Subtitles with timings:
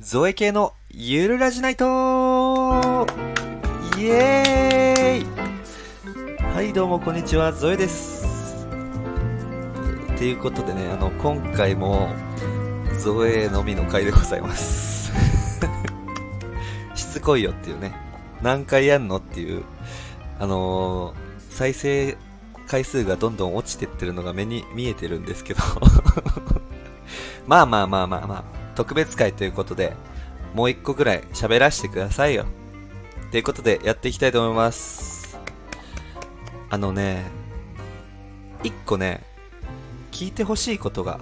[0.00, 1.84] ゾエ系のゆるラジナイト。
[3.96, 6.44] イエーイ。
[6.52, 8.66] はいどうもこんにちは、ゾエです。
[10.14, 12.08] っていうことでね、あの、今回も、
[12.98, 15.12] ゾエのみの回でございます。
[16.96, 17.94] しつこいよっていうね、
[18.42, 19.62] 何回やんのっていう、
[20.40, 22.16] あのー再生
[22.66, 25.60] 回数がどんどん落ちてってるのが目に見えてるんですけど、
[27.46, 28.44] まあまあまあまあまあ、
[28.74, 29.94] 特別会ということで、
[30.54, 32.46] もう一個ぐらい喋らせてくださいよ。
[33.30, 35.38] ということで、やっていきたいと思います。
[36.70, 37.24] あのね、
[38.62, 39.24] 一個ね、
[40.12, 41.20] 聞いてほしいことが、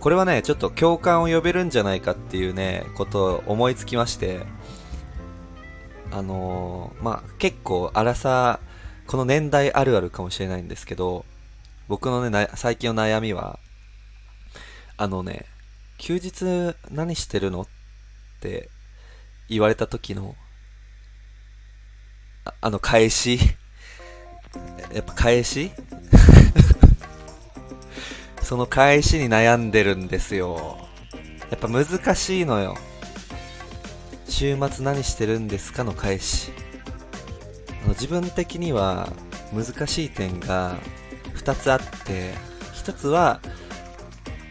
[0.00, 4.46] これはね、ちょっと共感を呼べるんじゃないかっていうね、ことを思いつきまして、
[6.10, 8.60] あのーまあ、結構、荒さ、
[9.06, 11.24] この年代あるあるかもしれないんですけど、
[11.88, 13.58] 僕のね、最近の悩みは、
[14.96, 15.46] あのね、
[15.98, 17.62] 休日何してるの？
[17.62, 17.66] っ
[18.40, 18.70] て
[19.48, 20.34] 言われた時の、
[22.44, 23.38] ああの返し、
[24.94, 25.70] やっぱ返し？
[28.42, 30.88] その返しに悩んでるんですよ。
[31.50, 32.76] やっぱ難しいのよ。
[34.28, 36.50] 週末何してるんですかの返し。
[37.82, 39.12] あの自分的には
[39.52, 40.76] 難しい点が
[41.34, 42.34] 2つあって、
[42.74, 43.40] 1つは、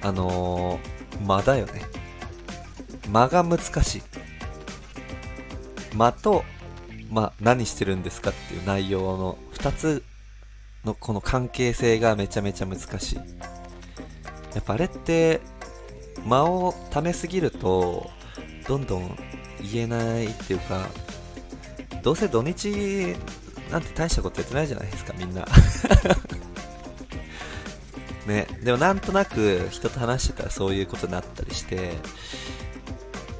[0.02, 1.81] あのー、間だよね。
[3.09, 4.01] 間が難しい。
[5.95, 6.43] 間と、
[7.09, 10.03] ま、何してるんですかっていう内容の2つ
[10.85, 13.15] のこの関係性がめちゃめちゃ難しい。
[13.15, 15.41] やっぱあれって、
[16.25, 18.09] 間を溜めすぎると、
[18.67, 19.17] どんどん
[19.61, 20.88] 言えないっていうか、
[22.03, 23.15] どうせ土日
[23.71, 25.45] なんて大したことやってないじゃないですか、みんな。
[28.28, 31.94] ね、でもなんとなく人と話してたらそういうことになったりして、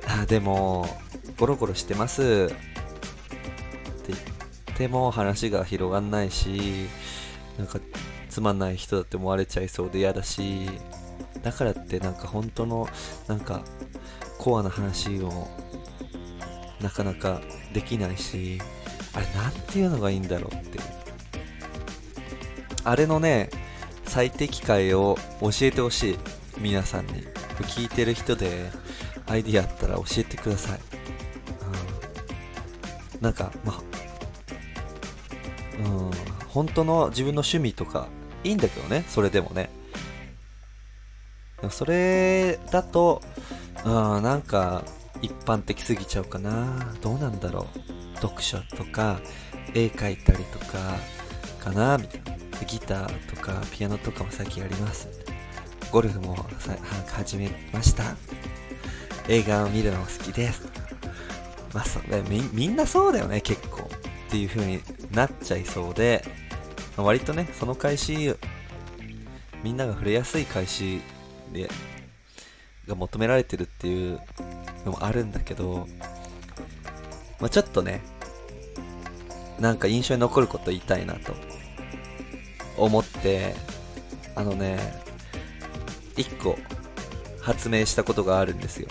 [0.08, 0.88] あ、でも、
[1.38, 2.58] ゴロゴロしてますって
[4.08, 6.88] 言っても話が広がんないし、
[7.58, 7.80] なんか
[8.30, 10.70] つまんない人だって思われちゃいそうで嫌だし、
[11.44, 12.88] だからってなんか本当の
[13.28, 13.64] なんか
[14.40, 15.48] コアな話を
[16.80, 17.42] なかなか
[17.74, 18.62] できないし、
[19.14, 20.80] あれなんていうのがいいんだろうって。
[22.84, 23.50] あれのね、
[24.08, 26.18] 最適解を教えてほしい。
[26.60, 27.28] 皆さんに。
[27.64, 28.70] 聞いてる人で
[29.28, 30.80] アイディアあったら教えてください。
[33.16, 33.82] うん、なんか、まあ、
[35.80, 36.12] うん、
[36.48, 38.08] 本当の自分の趣味とか
[38.44, 39.70] いいんだけどね、それでもね。
[41.72, 43.22] それだと、
[43.84, 44.84] うん、なんか
[45.22, 46.94] 一般的すぎちゃうかな。
[47.02, 48.18] どうなんだろう。
[48.20, 49.20] 読書とか、
[49.74, 50.98] 絵描いたりとか、
[51.64, 52.47] かなみたいな。
[52.66, 55.10] ギターとかピアノとかも最近やります。
[55.92, 56.76] ゴルフもさ
[57.12, 58.16] 始めました。
[59.30, 60.68] 映画を見るのも好きです。
[61.74, 63.90] まあそみ、みんなそうだよね、結構。
[64.28, 64.82] っていう風に
[65.12, 66.26] なっちゃいそうで、
[66.98, 68.36] 割とね、その開始、
[69.64, 71.02] みんなが触れやすい開始
[71.54, 71.70] で、
[72.88, 74.20] が求められてるっていう
[74.86, 75.88] のもあるんだけど、
[77.40, 78.02] まあ、ちょっとね、
[79.60, 81.34] なんか印象に残ること言いたいなと
[82.78, 83.56] 思って、
[84.36, 84.78] あのね、
[86.16, 86.58] 一個
[87.42, 88.88] 発明したことがあるんですよ。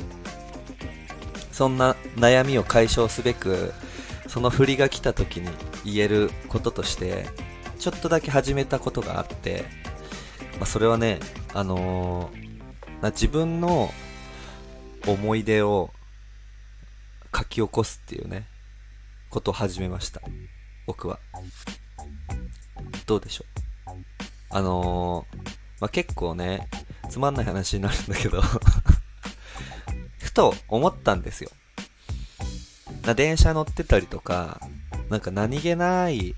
[1.53, 3.73] そんな悩みを解消すべく、
[4.29, 5.49] その振りが来た時に
[5.85, 7.27] 言えることとして、
[7.79, 9.65] ちょっとだけ始めたことがあって、
[10.59, 11.21] まあ、それはね、
[11.55, 12.47] あのー
[13.11, 13.93] 自分の
[15.07, 15.91] 思い出を
[17.33, 18.49] 書き起こすっていうね、
[19.31, 20.23] ことを始めました。
[20.87, 21.21] 僕は。
[23.07, 23.66] どうでしょう？
[24.57, 25.37] あのー
[25.81, 26.67] まあ、結構ね、
[27.11, 28.41] つまんない話になるんだけど
[30.19, 31.51] ふと思ったんですよ。
[33.03, 34.59] な電車乗ってたりとか、
[35.11, 36.35] なんか何気ない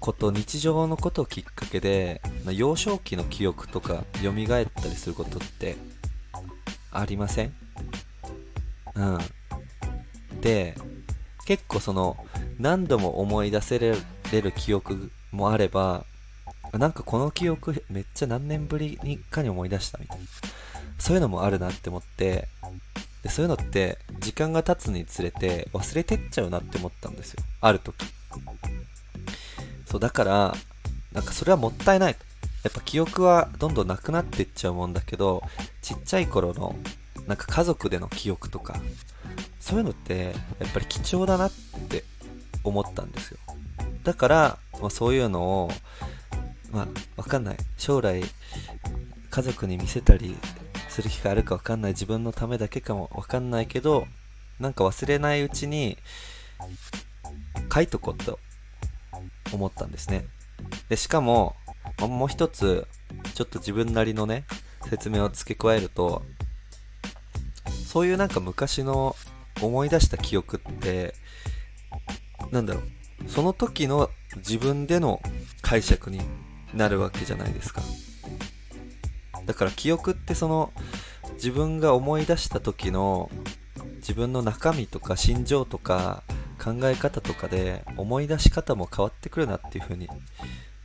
[0.00, 5.76] こと、日常のことをきっかけで、まあ幼少期の記憶とか蘇ったりすることって
[6.90, 7.54] ありません？
[8.96, 9.18] うん。
[10.40, 10.76] で、
[11.46, 12.16] 結構その、
[12.58, 13.94] 何度も思い出せれ
[14.32, 16.06] る記憶もあれば、
[16.72, 20.24] なんかこの記憶めっちゃ何年ぶりにかに思い出したみたいな。
[20.98, 22.48] そういうのもあるなって思って、
[23.22, 27.42] でそういうのって時間が経つにつれて忘れてっちゃうなって思ったんですよ。
[27.60, 28.06] ある時。
[29.86, 30.56] そう、だから、
[31.12, 32.16] なんかそれはもったいない。
[32.62, 35.42] やっぱ記憶はどんどんなくなってっちゃうもんだけど、
[35.82, 36.76] ちっちゃい頃の、
[37.26, 38.80] なんか家族での記憶とか、
[39.60, 41.52] そういうのって、やっぱり貴重だなっ
[41.88, 42.04] て
[42.64, 43.38] 思ったんですよ。
[44.04, 45.70] だから、まあ、そういうのを、
[46.72, 47.56] まあ、わかんない。
[47.76, 48.22] 将来、
[49.30, 50.36] 家族に見せたり
[50.88, 51.92] する機会あるかわかんない。
[51.92, 53.10] 自分のためだけかも。
[53.14, 54.06] わかんないけど
[54.60, 55.96] なんか忘れないうちに
[57.72, 58.38] 書いとこうと
[59.52, 60.26] 思ったんですね。
[60.88, 61.56] でしかも
[61.98, 62.86] もう一つ
[63.34, 64.44] ちょっと自分なりのね
[64.88, 66.22] 説明を付け加えると
[67.86, 69.16] そういうなんか昔の
[69.60, 71.14] 思い出した記憶って
[72.50, 73.28] なんだろう。
[73.28, 75.22] その時の自分での
[75.60, 76.20] 解釈に
[76.74, 77.82] なるわけじゃないですか。
[79.46, 80.72] だから記憶ってその
[81.34, 83.30] 自分が思い出した時の
[83.96, 86.22] 自分の中身とか心情とか
[86.62, 90.08] 考え方とかで思い出し方も変わってくるなっていう風に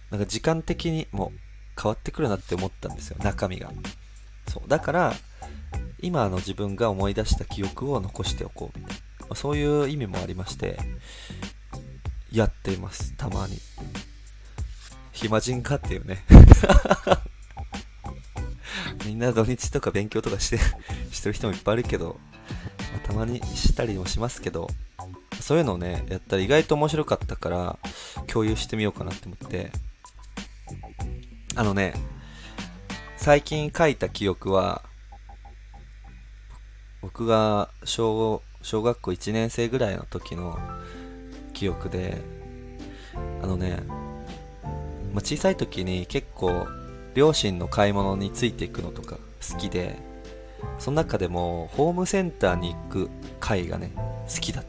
[0.09, 1.31] なんか時間的にも
[1.79, 3.17] 変わってくるなって思ったんですよ。
[3.23, 3.71] 中身が。
[4.47, 4.67] そう。
[4.67, 5.13] だから
[5.99, 8.79] 今の自分が思い出した記憶を残しておこう。
[8.79, 8.97] みたい
[9.29, 10.79] なそういう意味もありまして
[12.31, 13.13] やっています。
[13.17, 13.57] たまに。
[15.17, 16.23] 暇人かっていうね。
[19.05, 20.59] みんな土日とか勉強とかして
[21.11, 22.19] してる人もいっぱいいるけど、
[22.93, 24.69] まあ、たまにしたりもしますけど
[25.39, 27.79] そういうのをねやったら意外と面白かったから
[28.27, 29.71] 共有してみようかなって思って。
[31.55, 31.95] あのね
[33.15, 34.83] 最近書いた記憶は
[37.01, 40.59] 僕が小小学校1年生ぐらいの時の
[41.53, 42.21] 記憶で
[43.41, 43.79] あのね、
[45.17, 46.67] まあ、小さい時に結構
[47.15, 49.17] 両親の買い物についていくのとか
[49.51, 49.97] 好きで
[50.77, 53.09] その中でもホームセンターに行く
[53.39, 54.65] 回がね好きだっ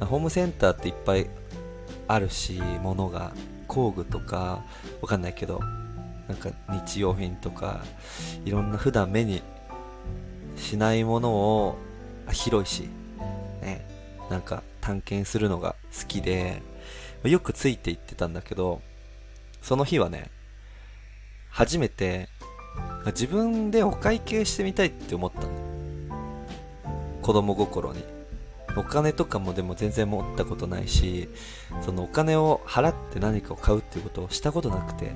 [0.00, 0.06] た。
[0.06, 1.30] ホームセンターっていっぱい
[2.08, 3.30] あるし物が
[3.68, 4.64] 工具とか
[5.00, 5.60] わかんないけど
[6.26, 7.84] なんか日用品とか
[8.44, 9.40] いろんな普段目に
[10.56, 11.78] しないものを
[12.32, 12.88] 広いし
[13.62, 13.86] ね
[14.30, 16.60] なんか探検するのが好きで
[17.22, 18.82] よくついていってたんだけど
[19.62, 20.30] その日はね
[21.50, 22.28] 初めて
[23.06, 25.48] 自分でお会計してみたいって思ったの。
[27.22, 28.04] 子供心に。
[28.76, 31.28] お金とかもでも全然持ったことないし
[31.80, 35.12] そのお金を払って何かを買うっていうことをしたことなくて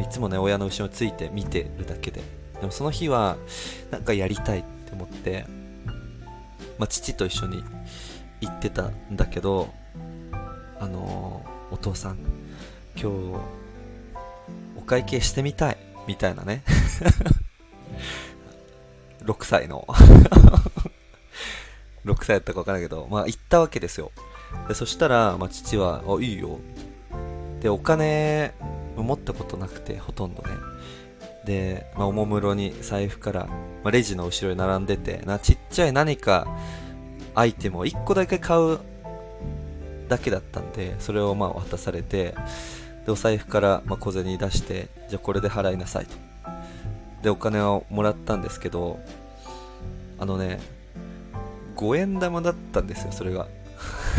[0.00, 2.22] いつもね親の後ろについて見てるだけで。
[2.60, 3.36] でもその日は
[3.90, 5.44] なんかやりたいって思って、
[6.78, 7.64] まあ、父と一緒に
[8.40, 9.72] 行ってたんだけど
[10.78, 12.18] あのー、お父さん
[12.96, 13.40] 今日
[14.76, 15.76] お会計してみたい。
[16.06, 16.62] みたいなね。
[19.24, 19.86] 6歳の。
[22.04, 23.08] 6歳やったか分からないけど。
[23.10, 24.12] まあ行ったわけですよ。
[24.68, 26.60] でそしたら、まあ、父は「あいいよ」
[27.60, 28.54] でお金
[28.96, 30.50] 持ったことなくてほとんどね。
[31.44, 33.50] で、まあ、おもむろに財布から、ま
[33.86, 36.46] あ、レジの後ろに並んでてなちっちゃい何か
[37.34, 38.78] アイテムを1個だけ買う
[40.08, 42.34] だけだったんでそれをまあ渡されて
[43.04, 46.16] でお財布からま小銭出してじゃあこれで払いなさいと。
[47.22, 49.00] でお金をもらったんですけど
[50.18, 50.60] あのね
[51.76, 53.46] 5円玉だったんですよそれが。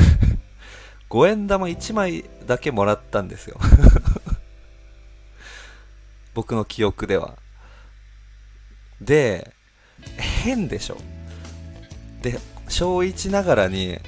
[1.10, 3.60] 5円玉1枚だけもらったんですよ。
[6.34, 7.38] 僕の記憶では。
[9.00, 9.54] で
[10.18, 10.98] 変でしょ。
[12.22, 14.00] で小1ながらに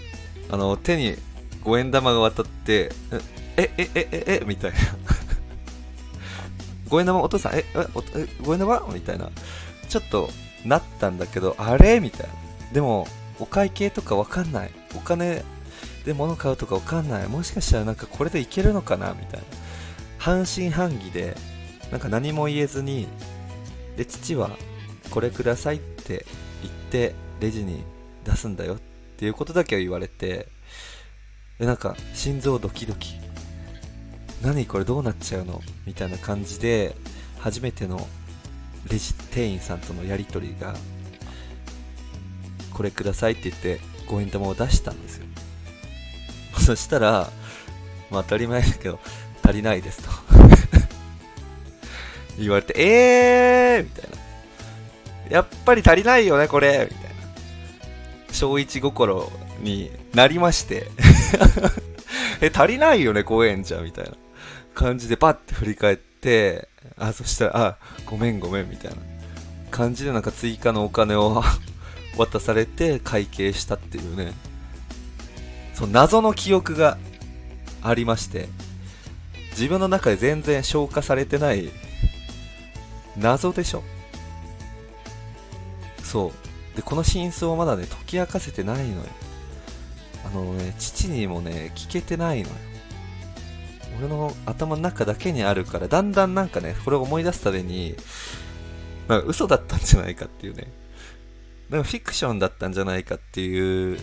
[0.49, 1.15] あの手に
[1.63, 2.91] 5円玉が渡って
[3.57, 4.77] えええええみたいな。
[6.89, 9.29] 5円玉お父さんええ5円玉みたいな。
[9.89, 10.29] ちょっと
[10.63, 11.99] なったんだけどあれ？
[11.99, 12.33] みたいな。
[12.71, 13.07] でも
[13.39, 14.71] お会計とかわかんない。
[14.95, 15.43] お金？
[16.05, 17.27] で物買うとかわかんない。
[17.27, 19.13] もしかしたらなんかこれでいけるのかな？
[19.13, 19.45] みたいな。
[20.17, 21.35] 半信半疑で
[21.91, 23.07] なんか何も言えずに
[23.95, 24.51] で父は
[25.11, 26.25] これくださいって
[26.61, 27.83] 言ってレジに
[28.23, 28.79] 出すんだよっ
[29.17, 30.47] ていうことだけは言われて
[31.59, 33.26] でなんか心臓ドキドキ。
[34.41, 35.61] 何これどうなっちゃうの？
[35.85, 36.95] みたいな感じで
[37.39, 38.07] 初めての
[38.89, 40.75] レジ店員さんとのやり取りが
[42.73, 45.25] これくださいって言って5円玉を出したんですよ
[46.59, 47.31] そしたら、
[48.11, 48.99] まあ当たり前だけど
[49.43, 50.09] 足りないですと
[52.39, 54.17] 言われて、えーみたいな。
[55.29, 57.15] やっぱり足りないよね、これみたいな。
[58.31, 59.27] 小一心
[59.61, 60.87] になりまして
[62.39, 64.11] え、足りないよね、公園じゃ、みたいな
[64.77, 66.69] 感じでパッて振り返って、
[66.99, 68.97] あ、そしたら、あ、ごめんごめん、みたいな
[69.71, 71.43] 感じでなんか追加のお金を
[72.15, 74.33] 渡されて会計したっていうね、
[75.73, 76.99] その謎の記憶が
[77.81, 78.49] ありまして、
[79.51, 81.71] 自分の中で全然消化されてない
[83.17, 83.83] 謎でしょ。
[86.03, 86.75] そう。
[86.75, 89.03] でこの真相をまだね解き明かせてないのよ。
[90.23, 92.55] あのね父にもね聞けてないのよ。
[93.97, 97.95] 俺の頭の中だけにあるからだんだんなんかねこれを思い出すたびに
[99.07, 100.67] なんか嘘だったんじゃないかっていうね。
[101.69, 103.99] なんかフィクションだったんじゃないかっていう、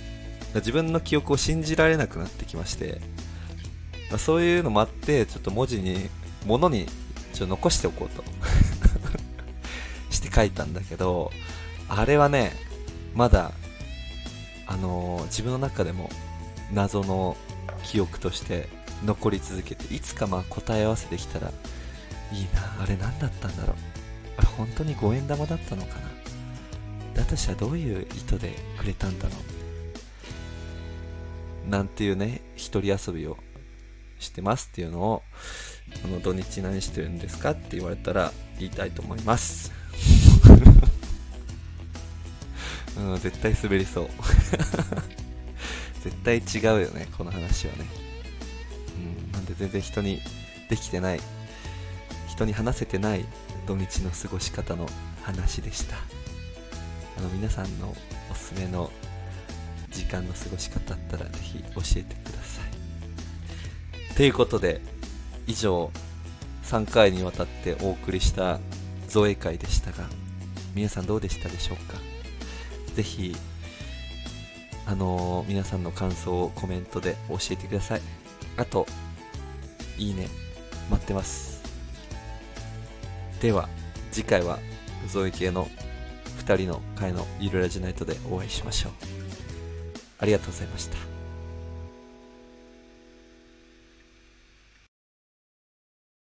[0.54, 3.00] 自分の記憶を信じられなくなってきまして、
[4.10, 6.10] まあそういうのもあって、ちょっと文字に、
[6.46, 6.90] 物にちょ
[7.36, 8.22] っと残しておこうと
[10.10, 11.32] して書いたんだけど、
[11.88, 12.52] あれはね、
[13.14, 13.52] まだ、
[14.66, 16.10] あのー自分の中でも
[16.72, 17.36] 謎の
[17.84, 18.68] 記憶として
[19.04, 21.48] 残り続けて、いつかまあ答え合わせできたら
[22.32, 23.76] いいな、あれ何だったんだろう。
[24.38, 26.14] あれ本当に五円玉だったのかな
[27.14, 29.34] だとしたらどういう意図でくれたんだろ
[31.66, 33.36] うなんていうね、一人遊びを
[34.18, 35.22] してますっていうのを、
[36.02, 39.72] この土日何してるんですかって言われたら言いたいと思います。
[42.96, 44.08] うん、絶対滑りそう。
[46.02, 48.03] 絶対違うよね、この話はね。
[49.44, 50.20] うん、なんで全然人に
[50.68, 51.20] できてない、
[52.28, 53.24] 人に話せてない
[53.66, 54.88] 土日の過ごし方の
[55.22, 55.96] 話でした。
[57.18, 57.94] あの、皆さんの
[58.30, 58.90] おすすめの
[59.90, 62.62] 時間の過ごし方あったらぜひ教えてくださ
[64.12, 64.14] い。
[64.16, 64.80] ということで、
[65.46, 65.90] 以上、
[66.64, 68.58] 3回にわたってお送りした
[69.08, 70.08] 造影会でしたが、
[70.74, 71.98] 皆さんどうでしたでしょうか？
[72.94, 73.36] ぜひ、
[74.86, 78.00] あのー皆さんの感想をコメントで教えてください。
[78.56, 78.86] あと、
[79.98, 80.28] いいね、
[80.90, 81.62] 待ってます。
[83.40, 83.68] では、
[84.10, 84.58] 次回は、
[85.08, 85.68] ゾイ系の
[86.38, 88.92] 2人の会のゆるラジナイトでお会いしましょう。
[90.18, 91.13] ありがとうございました。